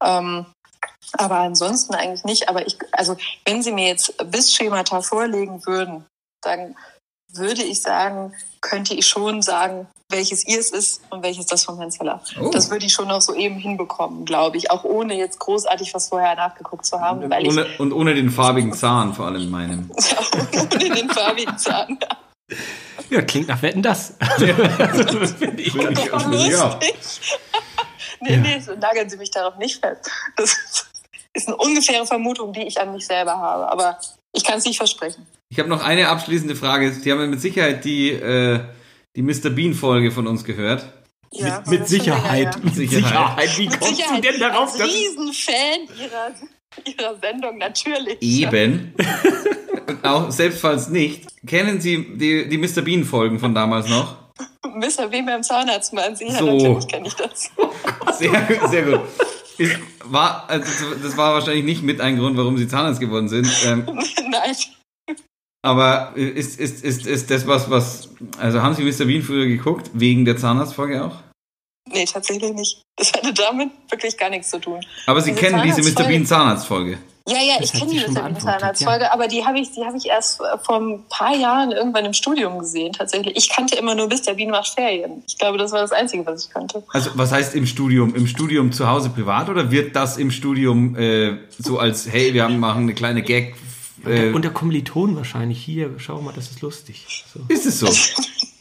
[0.00, 0.46] Ähm,
[1.14, 2.48] aber ansonsten eigentlich nicht.
[2.48, 6.06] Aber ich, also wenn Sie mir jetzt Bissschemata vorlegen würden,
[6.40, 6.76] dann
[7.34, 11.78] würde ich sagen, könnte ich schon sagen, welches ihr es ist und welches das vom
[11.78, 12.22] Herrn Zeller.
[12.40, 12.50] Oh.
[12.50, 14.70] Das würde ich schon noch so eben hinbekommen, glaube ich.
[14.70, 18.72] Auch ohne jetzt großartig was vorher nachgeguckt zu haben, weil Ohne, und ohne den farbigen
[18.72, 19.90] Zahn vor allem meinem.
[19.96, 20.14] ich
[20.74, 21.98] ohne den farbigen Zahn.
[23.10, 24.14] Ja, klingt nach Wetten das.
[24.18, 26.94] das finde ich ganz Doch lustig.
[28.20, 30.10] nee, nee, so nageln Sie mich darauf nicht fest.
[30.36, 30.86] Das
[31.32, 33.68] ist eine ungefähre Vermutung, die ich an mich selber habe.
[33.70, 33.98] Aber
[34.32, 35.26] ich kann es nicht versprechen.
[35.52, 36.90] Ich habe noch eine abschließende Frage.
[36.92, 38.60] Sie haben ja mit Sicherheit die, äh,
[39.14, 39.50] die Mr.
[39.50, 40.90] Bean-Folge von uns gehört.
[41.30, 42.54] Ja, mit, mit schon länger Sicherheit.
[42.54, 42.60] her.
[42.64, 43.04] Mit Sicherheit.
[43.04, 43.58] Sicherheit.
[43.58, 44.24] Wie Mit kommst Sicherheit.
[44.24, 44.68] du denn darauf?
[44.70, 48.16] Als dass- Riesenfan ihrer, ihrer Sendung, natürlich.
[48.22, 48.94] Eben.
[50.02, 51.26] Auch selbst falls nicht.
[51.46, 52.80] Kennen Sie die, die Mr.
[52.80, 54.16] Bean-Folgen von damals noch?
[54.64, 55.10] Mr.
[55.12, 56.28] Wem beim Zahnarzt meinen Sie?
[56.28, 56.46] Ja, So.
[56.46, 57.50] natürlich kenne ich das.
[58.18, 59.00] Sehr, gut, sehr gut.
[59.58, 63.46] Ist, war, also das war wahrscheinlich nicht mit ein Grund, warum Sie Zahnarzt geworden sind.
[63.66, 63.84] Ähm,
[64.30, 64.54] Nein.
[65.62, 68.08] Aber ist, ist, ist, ist das was, was.
[68.38, 69.06] Also haben Sie Mr.
[69.06, 71.16] Bean früher geguckt, wegen der Zahnarztfolge auch?
[71.90, 72.82] Nee, tatsächlich nicht.
[72.96, 74.80] Das hatte damit wirklich gar nichts zu tun.
[75.06, 76.04] Aber Sie Diese kennen diese Mr.
[76.04, 76.98] Bean Zahnarztfolge.
[77.28, 78.14] Ja, ja, Das ich kenne die Mr.
[78.14, 81.70] beantwortet, Zahnarztfolge, aber die habe ich, die habe ich erst äh, vor ein paar Jahren
[81.70, 83.36] irgendwann im Studium gesehen, tatsächlich.
[83.36, 84.34] Ich kannte immer nur Mr.
[84.34, 85.22] Bean macht Ferien.
[85.28, 86.82] Ich glaube, das war das Einzige, was ich kannte.
[86.92, 88.14] Also was heißt im Studium?
[88.16, 92.42] Im Studium zu Hause privat oder wird das im Studium äh, so als, hey, wir
[92.42, 93.54] haben, machen eine kleine Gag?
[94.06, 95.62] Äh, Unter Kommilitonen wahrscheinlich.
[95.62, 97.24] Hier, schau mal, das ist lustig.
[97.32, 97.40] So.
[97.48, 97.88] ist es so?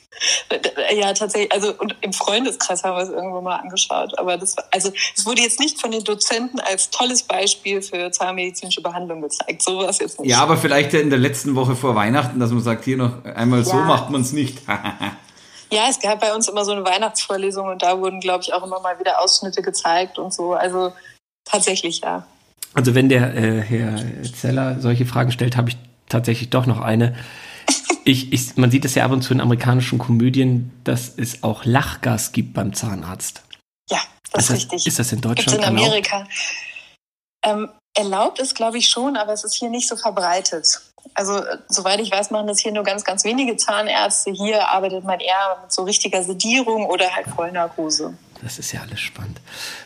[0.94, 1.52] Ja, tatsächlich.
[1.52, 4.18] Also und im Freundeskreis haben wir es irgendwo mal angeschaut.
[4.20, 8.82] Aber das, also es wurde jetzt nicht von den Dozenten als tolles Beispiel für zahnmedizinische
[8.82, 9.64] Behandlung gezeigt.
[9.64, 10.30] So war es jetzt nicht.
[10.30, 13.64] Ja, aber vielleicht in der letzten Woche vor Weihnachten, dass man sagt, hier noch einmal
[13.64, 13.86] so Ja.
[13.86, 14.60] macht man es nicht.
[15.74, 18.62] Ja, es gab bei uns immer so eine Weihnachtsvorlesung und da wurden, glaube ich, auch
[18.62, 20.52] immer mal wieder Ausschnitte gezeigt und so.
[20.52, 20.92] Also
[21.46, 22.28] tatsächlich ja.
[22.74, 23.98] Also wenn der äh, Herr
[24.34, 27.16] Zeller solche Fragen stellt, habe ich tatsächlich doch noch eine.
[28.04, 31.66] Ich, ich, man sieht es ja ab und zu in amerikanischen Komödien, dass es auch
[31.66, 33.44] Lachgas gibt beim Zahnarzt.
[33.90, 34.00] Ja,
[34.32, 34.88] das ist, das, richtig.
[34.88, 35.88] ist das in Deutschland in erlaubt?
[35.88, 36.28] Amerika.
[37.44, 40.82] Ähm, erlaubt ist, glaube ich, schon, aber es ist hier nicht so verbreitet.
[41.14, 44.32] Also, äh, soweit ich weiß, machen das hier nur ganz, ganz wenige Zahnärzte.
[44.32, 48.16] Hier arbeitet man eher mit so richtiger Sedierung oder halt Vollnarkose.
[48.42, 49.40] Das ist ja alles spannend.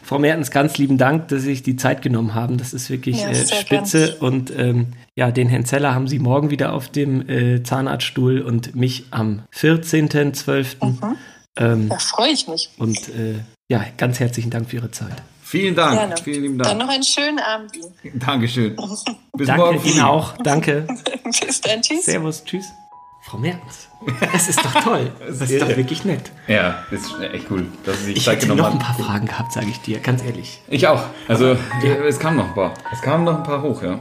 [0.03, 2.57] Frau Mertens, ganz lieben Dank, dass Sie sich die Zeit genommen haben.
[2.57, 4.15] Das ist wirklich Ja, äh, spitze.
[4.19, 8.75] Und ähm, ja, den Herrn Zeller haben Sie morgen wieder auf dem äh, Zahnarztstuhl und
[8.75, 10.85] mich am 14.12.
[10.85, 11.17] Mhm.
[11.57, 12.69] Ähm, Da freue ich mich.
[12.77, 13.35] Und äh,
[13.69, 15.21] ja, ganz herzlichen Dank für Ihre Zeit.
[15.43, 15.93] Vielen Dank.
[15.99, 16.15] Gerne.
[16.23, 16.81] Vielen lieben Dann Dank.
[16.81, 17.71] noch einen schönen Abend.
[18.15, 18.75] Dankeschön.
[19.37, 19.85] Bis Danke morgen.
[19.87, 20.37] Ihnen auch.
[20.37, 20.87] Danke.
[21.23, 21.81] Bis dann.
[21.81, 22.05] Tschüss.
[22.05, 22.43] Servus.
[22.43, 22.65] Tschüss.
[23.25, 23.87] Frau Mertens.
[24.33, 25.11] Das ist doch toll.
[25.27, 26.31] Das ist doch wirklich nett.
[26.47, 29.51] Ja, das ist echt cool, dass Sie sich Ich hätte noch ein paar Fragen gehabt,
[29.53, 30.61] sage ich dir, ganz ehrlich.
[30.67, 31.01] Ich auch.
[31.27, 31.57] Also,
[32.07, 32.73] es kamen noch ein paar.
[32.93, 33.97] Es kamen noch ein paar hoch, ja.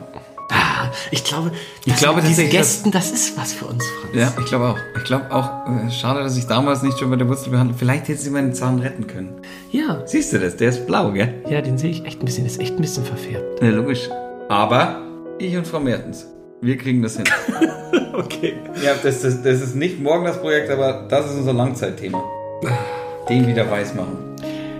[0.51, 1.53] Ah, ich glaube,
[1.87, 4.15] Ich das glaube dass- Gästen, das ist was für uns, Franz.
[4.15, 4.79] Ja, ich glaube auch.
[4.99, 8.09] Ich glaube auch, äh, schade, dass ich damals nicht schon bei der Wurzel behandelt Vielleicht
[8.09, 9.41] hätte sie meinen Zahn retten können.
[9.73, 10.57] Ja, Siehst du das?
[10.57, 11.43] Der ist blau, gell?
[11.49, 13.63] ja, den sehe ich echt ein bisschen, ist echt ein bisschen verfärbt.
[13.63, 14.11] Ja, logisch.
[14.51, 15.01] Aber
[15.39, 16.27] ich und Frau Mertens,
[16.65, 17.25] wir kriegen das hin.
[18.13, 18.55] Okay.
[18.85, 22.23] ja, das, das, das ist nicht morgen das Projekt, aber das ist unser Langzeitthema.
[23.29, 24.17] Den wieder weiß machen.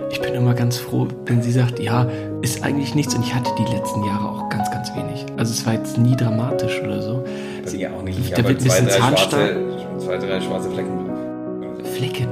[0.09, 2.07] Ich bin immer ganz froh, wenn sie sagt, ja,
[2.41, 5.25] ist eigentlich nichts und ich hatte die letzten Jahre auch ganz, ganz wenig.
[5.35, 7.25] Also es war jetzt nie dramatisch oder so.
[7.65, 8.19] Bei mir auch nicht.
[8.19, 9.47] Ich Da habe wird ein zwei, bisschen drei Zahnstein.
[9.49, 11.91] schwarze, zwei, drei schwarze Flecken drauf.
[11.97, 12.27] Flecken.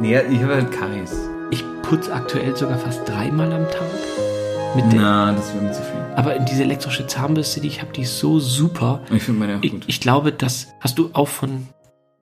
[0.00, 1.12] Nee, ich habe halt Karies.
[1.50, 3.82] Ich putze aktuell sogar fast dreimal am Tag.
[4.74, 6.00] Mit Na, das wäre mir zu viel.
[6.16, 9.00] aber diese elektrische Zahnbürste, die ich habe, die ist so super.
[9.12, 9.84] Ich finde meine auch Ich, gut.
[9.86, 11.66] ich glaube, das hast du auch von.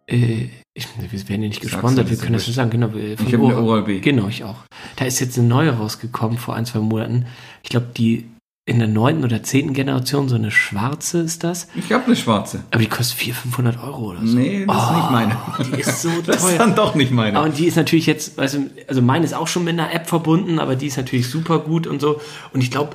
[0.08, 2.70] Äh, ich, wir werden ja nicht gesponsert, wir können das schon sagen.
[2.70, 4.00] Genau, äh, von Ich habe eine Oral- Oral-B.
[4.00, 4.56] Genau, ich auch.
[4.96, 7.26] Da ist jetzt eine neue rausgekommen vor ein, zwei Monaten.
[7.62, 8.28] Ich glaube, die
[8.66, 11.66] in der neunten oder zehnten Generation, so eine schwarze ist das.
[11.74, 12.62] Ich habe eine schwarze.
[12.70, 14.36] Aber die kostet 400, 500 Euro oder so.
[14.38, 15.36] Nee, das ist nicht meine.
[15.74, 16.58] Die ist so Das ist teuer.
[16.58, 17.38] dann doch nicht meine.
[17.38, 20.06] Aber die ist natürlich jetzt, weißt du, also meine ist auch schon mit einer App
[20.08, 22.20] verbunden, aber die ist natürlich super gut und so.
[22.52, 22.94] Und ich glaube,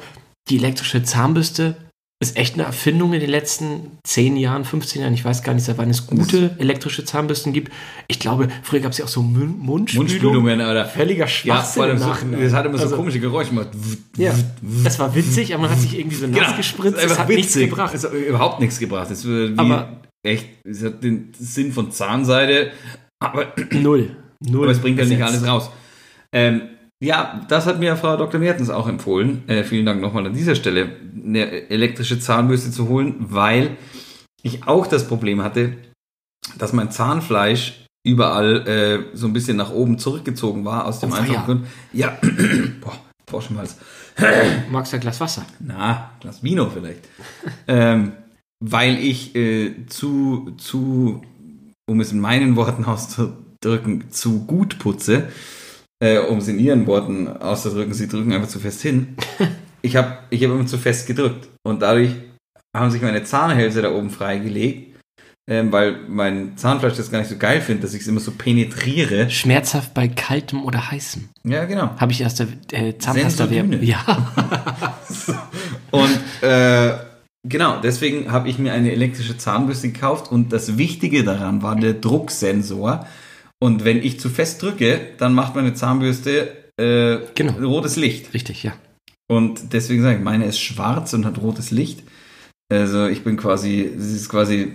[0.50, 1.76] die elektrische Zahnbürste
[2.30, 5.14] ist echt eine Erfindung in den letzten 10 Jahren, 15 Jahren.
[5.14, 7.72] Ich weiß gar nicht, seit wann es gute elektrische Zahnbürsten gibt.
[8.08, 10.08] Ich glaube, früher gab es ja auch so Mund Mundspülung.
[10.08, 10.86] Mundspülungen, oder?
[10.86, 12.42] Völliger Ja, Schwachsinn allem im so, Nachhinein.
[12.44, 13.70] das hat immer so Also, komische Geräusche gemacht.
[14.18, 14.34] Ja,
[14.84, 16.96] das war witzig, aber man hat sich irgendwie so nass gespritzt.
[16.98, 17.70] Das Das hat einfach nichts witzig.
[17.70, 17.94] gebracht.
[17.96, 19.10] Es hat überhaupt nichts gebracht.
[19.12, 22.72] Es wird wie Aber- echt, es hat den Sinn von Zahnseide,
[23.20, 24.16] aber, Null.
[24.40, 24.64] Null.
[24.64, 25.44] aber es bringt ja nicht ersetzt.
[25.44, 25.70] alles raus.
[26.32, 26.62] Ähm,
[27.06, 28.40] ja, das hat mir Frau Dr.
[28.40, 29.48] Mertens auch empfohlen.
[29.48, 30.90] Äh, vielen Dank nochmal an dieser Stelle,
[31.24, 33.78] eine elektrische Zahnbürste zu holen, weil
[34.42, 35.74] ich auch das Problem hatte,
[36.58, 41.16] dass mein Zahnfleisch überall äh, so ein bisschen nach oben zurückgezogen war aus dem Oh,
[41.16, 41.46] einfachen ja.
[41.46, 41.68] Grund.
[41.94, 42.18] Ja,
[42.82, 43.78] boah, Froschenhals.
[44.72, 45.46] Magst du ein Glas Wasser?
[45.60, 47.02] Na, Glas Vino vielleicht.
[47.68, 48.14] ähm,
[48.60, 51.22] weil ich äh, zu, zu,
[51.88, 55.28] um es in meinen Worten auszudrücken, zu gut putze,
[56.00, 59.16] äh, um es in ihren Worten auszudrücken, sie drücken einfach zu fest hin.
[59.82, 62.10] Ich habe ich hab immer zu fest gedrückt und dadurch
[62.76, 64.96] haben sich meine Zahnhälse da oben freigelegt,
[65.48, 68.32] ähm, weil mein Zahnfleisch das gar nicht so geil findet, dass ich es immer so
[68.32, 69.30] penetriere.
[69.30, 71.30] Schmerzhaft bei kaltem oder heißem.
[71.44, 71.92] Ja, genau.
[71.98, 73.46] Habe ich erst der äh, Zahnpasta.
[73.46, 74.34] Ja.
[75.92, 76.94] Und äh,
[77.44, 81.94] genau, deswegen habe ich mir eine elektrische Zahnbürste gekauft und das Wichtige daran war der
[81.94, 83.06] Drucksensor.
[83.66, 87.54] Und wenn ich zu fest drücke, dann macht meine Zahnbürste äh, Genau.
[87.68, 88.32] rotes Licht.
[88.36, 88.74] Richtig, ja.
[89.28, 92.04] Und deswegen sage ich, meine ist schwarz und hat rotes Licht.
[92.72, 94.72] Also ich bin quasi, es ist quasi,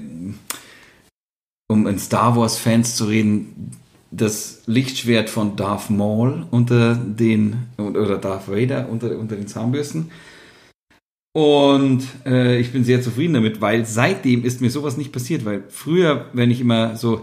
[1.70, 3.76] um in Star Wars Fans zu reden,
[4.10, 10.10] das Lichtschwert von Darth Maul unter den, oder Darth Vader unter, unter den Zahnbürsten.
[11.32, 15.62] Und äh, ich bin sehr zufrieden damit, weil seitdem ist mir sowas nicht passiert, weil
[15.68, 17.20] früher, wenn ich immer so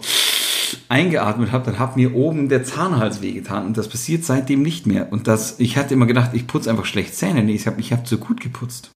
[0.89, 5.11] eingeatmet habe, dann hat mir oben der Zahnhals wehgetan und das passiert seitdem nicht mehr.
[5.11, 7.43] Und das, ich hatte immer gedacht, ich putze einfach schlecht Zähne.
[7.43, 8.91] Nee, ich habe ich hab zu gut geputzt.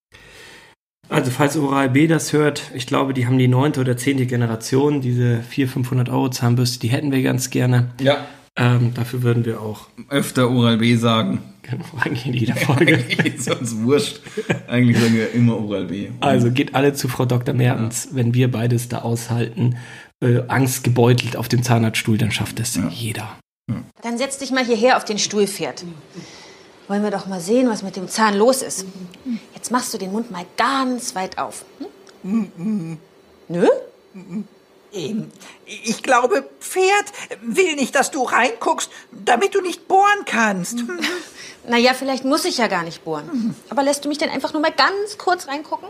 [1.10, 5.02] Also falls Oral B das hört, ich glaube, die haben die neunte oder zehnte Generation,
[5.02, 7.92] diese 400, 500 Euro Zahnbürste, die hätten wir ganz gerne.
[8.00, 8.26] Ja.
[8.58, 11.40] Ähm, dafür würden wir auch Öfter Oral B sagen.
[12.00, 12.94] eigentlich in jeder Folge.
[13.24, 14.22] ist uns wurscht.
[14.68, 16.10] Eigentlich sagen wir immer Oral B.
[16.22, 17.54] Also geht alle zu Frau Dr.
[17.54, 19.76] Mertens, wenn wir beides da aushalten,
[20.22, 23.38] äh, angstgebeutelt auf dem Zahnarztstuhl, dann schafft das jeder.
[24.02, 25.84] Dann setz dich mal hierher auf den Stuhlpferd.
[26.88, 28.86] Wollen wir doch mal sehen, was mit dem Zahn los ist.
[29.56, 31.64] Jetzt machst du den Mund mal ganz weit auf.
[32.24, 32.98] Hm?
[33.48, 33.68] Nö?
[34.94, 35.32] Ähm,
[35.66, 37.06] Ich glaube, Pferd
[37.42, 40.84] will nicht, dass du reinguckst, damit du nicht bohren kannst.
[41.68, 43.56] Naja, vielleicht muss ich ja gar nicht bohren.
[43.70, 45.88] Aber lässt du mich denn einfach nur mal ganz kurz reingucken?